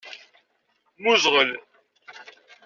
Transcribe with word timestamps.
Mmuẓɣel. 0.99 1.51